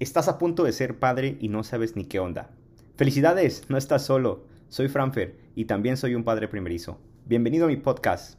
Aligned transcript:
Estás 0.00 0.26
a 0.26 0.38
punto 0.38 0.64
de 0.64 0.72
ser 0.72 0.98
padre 0.98 1.36
y 1.40 1.46
no 1.46 1.62
sabes 1.62 1.94
ni 1.94 2.04
qué 2.04 2.18
onda. 2.18 2.50
Felicidades, 2.96 3.70
no 3.70 3.76
estás 3.76 4.04
solo. 4.04 4.44
Soy 4.68 4.88
Franfer 4.88 5.36
y 5.54 5.66
también 5.66 5.96
soy 5.96 6.16
un 6.16 6.24
padre 6.24 6.48
primerizo. 6.48 6.98
Bienvenido 7.26 7.66
a 7.66 7.68
mi 7.68 7.76
podcast. 7.76 8.36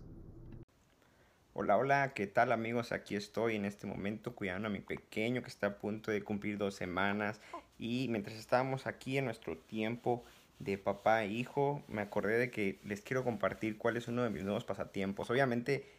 Hola, 1.54 1.78
hola, 1.78 2.12
¿qué 2.13 2.28
tal 2.28 2.52
amigos? 2.52 2.91
Aquí 2.91 3.15
estoy 3.15 3.55
en 3.55 3.63
este 3.63 3.88
momento 3.88 4.36
cuidando 4.36 4.68
a 4.68 4.70
mi 4.70 4.81
pequeño 4.81 5.44
que 5.44 5.47
está 5.47 5.68
a 5.68 5.78
punto 5.78 6.12
de 6.12 6.26
cumplir 6.26 6.57
dos 6.57 6.76
semanas 6.76 7.40
y 7.79 8.08
mientras 8.10 8.35
estábamos 8.35 8.85
aquí 8.85 9.17
en 9.17 9.24
nuestro 9.24 9.58
tiempo 9.58 10.26
de 10.60 10.78
papá 10.78 11.24
e 11.24 11.28
hijo, 11.28 11.83
me 11.87 12.01
acordé 12.01 12.37
de 12.37 12.51
que 12.51 12.81
les 12.83 12.99
quiero 12.99 13.24
compartir 13.24 13.78
cuál 13.78 13.96
es 13.96 14.10
uno 14.10 14.24
de 14.24 14.29
mis 14.29 14.44
nuevos 14.44 14.65
pasatiempos. 14.65 15.29
Obviamente, 15.29 15.90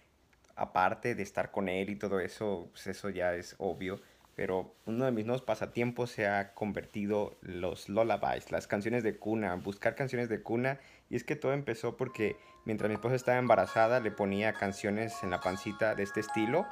aparte 0.55 1.15
de 1.15 1.23
estar 1.23 1.51
con 1.51 1.71
él 1.71 1.89
y 1.89 1.97
todo 1.97 2.21
eso, 2.21 2.69
pues 2.73 2.89
eso 2.89 3.09
ya 3.09 3.35
es 3.35 3.55
obvio 3.57 4.03
pero 4.37 4.75
uno 4.85 5.07
de 5.07 5.13
mis 5.13 5.25
nuevos 5.25 5.43
pasatiempos 5.43 6.11
se 6.11 6.29
ha 6.29 6.53
convertido 6.53 7.39
los 7.41 7.89
lullabies, 7.89 8.53
las 8.53 8.67
canciones 8.67 9.03
de 9.03 9.17
cuna, 9.17 9.55
buscar 9.55 9.95
canciones 9.95 10.29
de 10.29 10.43
cuna. 10.43 10.79
Y 11.09 11.17
es 11.17 11.25
que 11.25 11.37
todo 11.37 11.55
empezó 11.55 11.97
porque 11.97 12.37
mientras 12.67 12.91
mi 12.91 12.97
esposa 12.97 13.15
estaba 13.15 13.39
embarazada 13.39 13.99
le 13.99 14.11
ponía 14.11 14.53
canciones 14.53 15.23
en 15.23 15.31
la 15.31 15.41
pancita 15.41 15.95
de 15.95 16.03
este 16.03 16.21
estilo, 16.21 16.67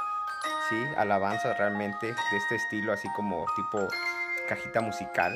sí, 0.68 0.77
alabanzas 0.98 1.56
realmente 1.56 2.09
de 2.09 2.37
este 2.37 2.56
estilo, 2.56 2.92
así 2.92 3.09
como 3.16 3.46
tipo 3.56 3.88
cajita 4.46 4.82
musical. 4.82 5.34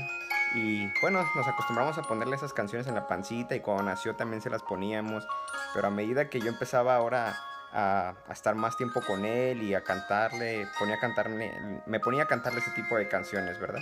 Y 0.54 0.86
bueno, 1.00 1.24
nos 1.34 1.48
acostumbramos 1.48 1.96
a 1.96 2.02
ponerle 2.02 2.36
esas 2.36 2.52
canciones 2.52 2.86
en 2.88 2.94
la 2.94 3.06
pancita 3.06 3.56
y 3.56 3.60
cuando 3.60 3.84
nació 3.84 4.16
también 4.16 4.42
se 4.42 4.50
las 4.50 4.62
poníamos. 4.62 5.26
Pero 5.72 5.86
a 5.88 5.90
medida 5.90 6.28
que 6.28 6.40
yo 6.40 6.48
empezaba 6.48 6.94
ahora 6.94 7.38
a, 7.72 8.14
estar 8.30 8.54
más 8.54 8.76
tiempo 8.76 9.00
con 9.00 9.24
él 9.24 9.62
y 9.62 9.74
a 9.74 9.82
cantarle, 9.82 10.66
ponía 10.78 10.96
a 10.96 11.00
cantarme, 11.00 11.52
me 11.86 12.00
ponía 12.00 12.24
a 12.24 12.26
cantarle 12.26 12.60
ese 12.60 12.70
tipo 12.72 12.96
de 12.96 13.08
canciones, 13.08 13.58
¿verdad? 13.60 13.80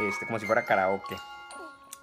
Este, 0.00 0.26
como 0.26 0.38
si 0.38 0.46
fuera 0.46 0.64
karaoke. 0.64 1.16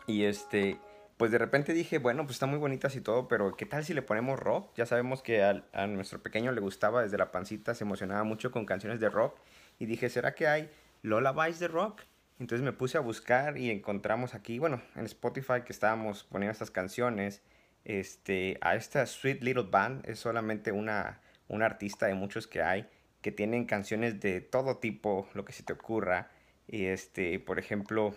Y 0.07 0.23
este, 0.25 0.79
pues 1.17 1.31
de 1.31 1.37
repente 1.37 1.73
dije, 1.73 1.99
bueno, 1.99 2.23
pues 2.23 2.35
está 2.35 2.45
muy 2.45 2.57
bonitas 2.57 2.95
y 2.95 3.01
todo, 3.01 3.27
pero 3.27 3.55
¿qué 3.55 3.65
tal 3.65 3.85
si 3.85 3.93
le 3.93 4.01
ponemos 4.01 4.39
rock? 4.39 4.71
Ya 4.75 4.85
sabemos 4.85 5.21
que 5.21 5.43
a, 5.43 5.63
a 5.73 5.87
nuestro 5.87 6.21
pequeño 6.21 6.51
le 6.51 6.61
gustaba 6.61 7.03
desde 7.03 7.17
la 7.17 7.31
pancita, 7.31 7.75
se 7.75 7.83
emocionaba 7.83 8.23
mucho 8.23 8.51
con 8.51 8.65
canciones 8.65 8.99
de 8.99 9.09
rock. 9.09 9.37
Y 9.79 9.85
dije, 9.85 10.09
¿será 10.09 10.33
que 10.33 10.47
hay 10.47 10.71
lullabies 11.01 11.59
de 11.59 11.67
rock? 11.67 12.01
Entonces 12.39 12.65
me 12.65 12.73
puse 12.73 12.97
a 12.97 13.01
buscar 13.01 13.57
y 13.57 13.69
encontramos 13.69 14.33
aquí, 14.33 14.57
bueno, 14.57 14.81
en 14.95 15.05
Spotify 15.05 15.61
que 15.63 15.71
estábamos 15.71 16.23
poniendo 16.23 16.51
estas 16.51 16.71
canciones 16.71 17.43
este, 17.85 18.57
a 18.61 18.75
esta 18.75 19.05
Sweet 19.05 19.41
Little 19.43 19.67
Band. 19.69 20.07
Es 20.07 20.19
solamente 20.19 20.71
una, 20.71 21.19
una 21.47 21.65
artista 21.65 22.07
de 22.07 22.13
muchos 22.13 22.47
que 22.47 22.61
hay 22.61 22.87
que 23.21 23.31
tienen 23.31 23.65
canciones 23.65 24.19
de 24.19 24.41
todo 24.41 24.77
tipo, 24.77 25.27
lo 25.33 25.45
que 25.45 25.53
se 25.53 25.63
te 25.63 25.73
ocurra. 25.73 26.29
Y 26.67 26.85
este, 26.85 27.39
por 27.39 27.59
ejemplo, 27.59 28.13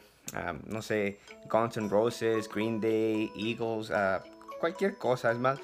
no 0.67 0.83
sé, 0.83 1.19
Guns 1.51 1.77
N' 1.77 1.89
Roses, 1.89 2.49
Green 2.49 2.81
Day, 2.81 3.31
Eagles, 3.37 3.91
uh, 3.91 4.23
cualquier 4.61 4.97
cosa. 4.97 5.33
Es 5.33 5.39
más, 5.39 5.59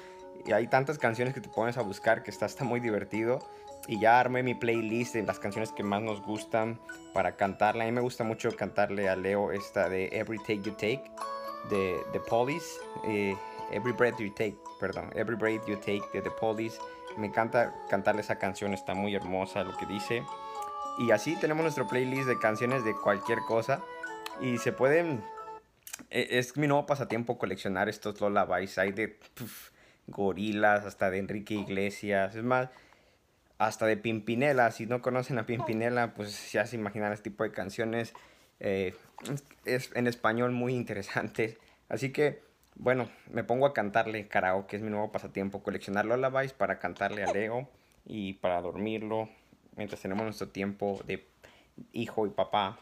hay 0.53 0.67
tantas 0.67 0.97
canciones 0.97 1.33
que 1.33 1.41
te 1.41 1.49
pones 1.49 1.77
a 1.77 1.81
buscar 1.81 2.23
que 2.23 2.31
está, 2.31 2.45
está 2.45 2.63
muy 2.63 2.79
divertido. 2.79 3.39
Y 3.87 3.99
ya 3.99 4.19
armé 4.19 4.43
mi 4.43 4.53
playlist 4.53 5.15
de 5.15 5.23
las 5.23 5.39
canciones 5.39 5.71
que 5.71 5.81
más 5.81 6.03
nos 6.03 6.21
gustan 6.21 6.79
para 7.13 7.35
cantarla. 7.35 7.83
A 7.83 7.87
mí 7.87 7.91
me 7.91 8.01
gusta 8.01 8.23
mucho 8.23 8.55
cantarle 8.55 9.09
a 9.09 9.15
Leo 9.15 9.51
esta 9.51 9.89
de 9.89 10.07
Every 10.11 10.37
Take 10.37 10.61
You 10.61 10.73
Take 10.73 11.03
de 11.69 12.01
The 12.11 12.19
Police. 12.19 12.79
Eh, 13.05 13.35
Every 13.71 13.93
Breath 13.93 14.19
You 14.19 14.29
Take, 14.31 14.57
perdón, 14.79 15.09
Every 15.15 15.35
Breath 15.35 15.65
You 15.65 15.77
Take 15.77 16.03
de 16.13 16.21
The 16.21 16.31
Police. 16.31 16.77
Me 17.17 17.27
encanta 17.27 17.73
cantarle 17.89 18.21
esa 18.21 18.37
canción, 18.37 18.73
está 18.73 18.93
muy 18.93 19.15
hermosa 19.15 19.63
lo 19.63 19.75
que 19.77 19.85
dice. 19.85 20.23
Y 20.99 21.11
así 21.11 21.35
tenemos 21.35 21.63
nuestro 21.63 21.87
playlist 21.87 22.27
de 22.27 22.37
canciones 22.37 22.83
de 22.83 22.93
cualquier 22.93 23.39
cosa. 23.39 23.81
Y 24.41 24.57
se 24.57 24.71
pueden... 24.71 25.23
E, 26.09 26.39
es 26.39 26.57
mi 26.57 26.67
nuevo 26.67 26.85
pasatiempo 26.85 27.37
coleccionar 27.37 27.89
estos 27.89 28.19
lullabies. 28.19 28.77
Hay 28.77 28.91
de 28.91 29.19
gorilas, 30.07 30.85
hasta 30.85 31.09
de 31.09 31.19
Enrique 31.19 31.53
Iglesias. 31.53 32.35
Es 32.35 32.43
más, 32.43 32.69
hasta 33.57 33.85
de 33.85 33.97
Pimpinela. 33.97 34.71
Si 34.71 34.85
no 34.85 35.01
conocen 35.01 35.39
a 35.39 35.45
Pimpinela, 35.45 36.13
pues 36.13 36.51
ya 36.51 36.65
se 36.65 36.75
imaginan 36.75 37.13
este 37.13 37.29
tipo 37.29 37.43
de 37.43 37.51
canciones. 37.51 38.13
Eh, 38.61 38.95
es 39.65 39.91
en 39.95 40.07
español 40.07 40.51
muy 40.51 40.73
interesante. 40.73 41.57
Así 41.89 42.13
que 42.13 42.41
bueno, 42.75 43.09
me 43.29 43.43
pongo 43.43 43.65
a 43.65 43.73
cantarle 43.73 44.27
karaoke, 44.27 44.77
es 44.77 44.81
mi 44.81 44.89
nuevo 44.89 45.11
pasatiempo, 45.11 45.61
coleccionar 45.61 46.05
lullabies 46.05 46.53
para 46.53 46.79
cantarle 46.79 47.23
a 47.23 47.31
Leo 47.31 47.69
y 48.05 48.33
para 48.33 48.61
dormirlo 48.61 49.29
mientras 49.75 50.01
tenemos 50.01 50.23
nuestro 50.23 50.49
tiempo 50.49 50.99
de 51.05 51.27
hijo 51.91 52.25
y 52.25 52.29
papá. 52.29 52.79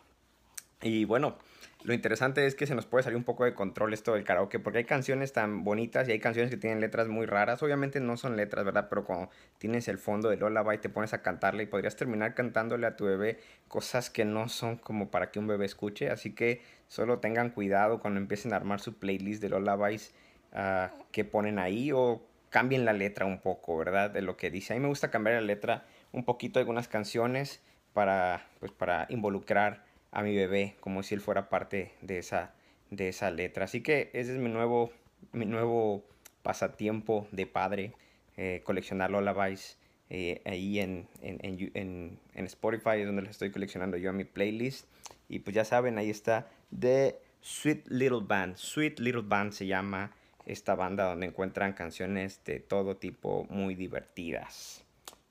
Y 0.82 1.06
bueno, 1.06 1.38
lo 1.84 1.94
interesante 1.94 2.46
es 2.46 2.56
que 2.56 2.68
se 2.68 2.76
nos 2.76 2.86
puede 2.86 3.04
salir 3.04 3.16
un 3.16 3.24
poco 3.24 3.46
de 3.46 3.54
control 3.54 3.94
esto 3.94 4.14
del 4.14 4.26
karaoke, 4.26 4.60
porque 4.60 4.80
hay 4.80 4.84
canciones 4.84 5.32
tan 5.32 5.64
bonitas 5.64 6.10
y 6.10 6.12
hay 6.12 6.20
canciones 6.20 6.52
que 6.52 6.58
tienen 6.58 6.82
letras 6.82 7.08
muy 7.08 7.26
raras. 7.26 7.64
Obviamente 7.64 8.02
no 8.02 8.18
son 8.18 8.36
letras, 8.36 8.66
¿verdad? 8.66 8.88
Pero 8.90 9.06
cuando 9.06 9.30
tienes 9.60 9.88
el 9.88 9.98
fondo 9.98 10.30
de 10.30 10.36
Lullaby 10.36 10.80
te 10.80 10.90
pones 10.90 11.14
a 11.14 11.22
cantarle 11.22 11.64
y 11.64 11.66
podrías 11.68 11.96
terminar 11.96 12.36
cantándole 12.36 12.86
a 12.86 12.98
tu 12.98 13.06
bebé 13.06 13.40
cosas 13.70 14.10
que 14.10 14.26
no 14.26 14.50
son 14.50 14.76
como 14.76 15.10
para 15.10 15.32
que 15.32 15.40
un 15.40 15.48
bebé 15.48 15.66
escuche. 15.66 16.10
Así 16.10 16.36
que 16.36 16.62
solo 16.90 17.20
tengan 17.20 17.50
cuidado 17.52 18.02
cuando 18.02 18.20
empiecen 18.20 18.52
a 18.52 18.58
armar 18.58 18.82
su 18.82 19.00
playlist 19.00 19.42
de 19.42 19.48
Lullabies 19.48 20.14
uh, 20.52 20.90
que 21.14 21.24
ponen 21.24 21.60
ahí 21.60 21.94
o 21.94 22.22
cambien 22.50 22.84
la 22.84 22.92
letra 22.92 23.26
un 23.26 23.40
poco, 23.40 23.78
¿verdad? 23.78 24.10
De 24.10 24.22
lo 24.22 24.36
que 24.36 24.52
dice. 24.52 24.74
A 24.74 24.76
mí 24.76 24.82
me 24.82 24.90
gusta 24.90 25.12
cambiar 25.12 25.36
la 25.36 25.48
letra 25.48 25.86
un 26.12 26.26
poquito 26.26 26.60
de 26.60 26.64
algunas 26.64 26.90
canciones 26.90 27.62
para, 27.94 28.48
pues, 28.60 28.74
para 28.74 29.06
involucrar 29.10 29.88
a 30.12 30.24
mi 30.24 30.36
bebé 30.36 30.76
como 30.80 31.04
si 31.04 31.16
él 31.16 31.22
fuera 31.22 31.50
parte 31.50 31.92
de 32.02 32.18
esa, 32.20 32.54
de 32.90 33.10
esa 33.10 33.32
letra. 33.32 33.66
Así 33.66 33.82
que 33.82 34.10
ese 34.14 34.34
es 34.34 34.40
mi 34.40 34.50
nuevo, 34.50 34.92
mi 35.32 35.46
nuevo 35.46 36.04
pasatiempo 36.42 37.28
de 37.32 37.46
padre, 37.46 37.94
eh, 38.38 38.62
coleccionar 38.64 39.12
lullabies. 39.12 39.78
Eh, 40.12 40.42
ahí 40.46 40.80
en, 40.80 41.08
en, 41.22 41.40
en, 41.76 42.20
en, 42.34 42.46
Spotify 42.46 43.02
es 43.02 43.06
donde 43.06 43.22
les 43.22 43.32
estoy 43.32 43.52
coleccionando 43.52 43.96
yo 43.96 44.10
a 44.10 44.14
mi 44.14 44.24
playlist. 44.24 44.88
Y 45.28 45.40
pues 45.40 45.56
ya 45.56 45.64
saben, 45.64 46.00
ahí 46.00 46.10
está 46.10 46.48
The 46.78 47.20
Sweet 47.42 47.90
Little 47.90 48.22
Band. 48.24 48.56
Sweet 48.56 49.00
Little 49.00 49.22
Band 49.22 49.52
se 49.52 49.68
llama 49.68 50.12
esta 50.48 50.74
banda 50.74 51.06
donde 51.06 51.28
encuentran 51.28 51.74
canciones 51.74 52.44
de 52.44 52.60
todo 52.60 52.98
tipo 52.98 53.46
muy 53.52 53.76
divertidas. 53.76 54.84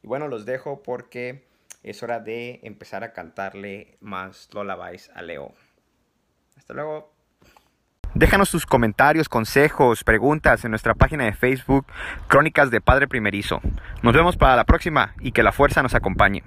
Y 0.02 0.06
bueno, 0.06 0.28
los 0.28 0.46
dejo 0.46 0.82
porque 0.84 1.42
es 1.90 2.02
hora 2.02 2.20
de 2.20 2.60
empezar 2.62 3.04
a 3.04 3.12
cantarle 3.12 3.98
más 4.00 4.48
lullabies 4.52 5.10
a 5.14 5.22
Leo. 5.22 5.54
Hasta 6.56 6.74
luego. 6.74 7.12
Déjanos 8.14 8.50
tus 8.50 8.66
comentarios, 8.66 9.28
consejos, 9.28 10.02
preguntas 10.02 10.64
en 10.64 10.70
nuestra 10.70 10.94
página 10.94 11.24
de 11.24 11.34
Facebook 11.34 11.86
Crónicas 12.26 12.70
de 12.70 12.80
Padre 12.80 13.06
Primerizo. 13.06 13.60
Nos 14.02 14.14
vemos 14.14 14.36
para 14.36 14.56
la 14.56 14.64
próxima 14.64 15.14
y 15.20 15.32
que 15.32 15.42
la 15.42 15.52
fuerza 15.52 15.82
nos 15.82 15.94
acompañe. 15.94 16.42